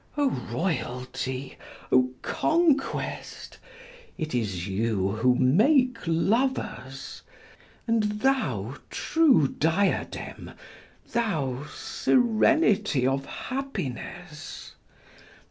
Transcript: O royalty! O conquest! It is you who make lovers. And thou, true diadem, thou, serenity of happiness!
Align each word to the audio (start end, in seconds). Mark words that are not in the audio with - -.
O 0.17 0.31
royalty! 0.31 1.59
O 1.91 2.09
conquest! 2.23 3.59
It 4.17 4.33
is 4.33 4.67
you 4.67 5.09
who 5.11 5.35
make 5.35 5.99
lovers. 6.07 7.21
And 7.85 8.01
thou, 8.21 8.77
true 8.89 9.47
diadem, 9.47 10.53
thou, 11.11 11.67
serenity 11.69 13.05
of 13.05 13.27
happiness! 13.27 14.73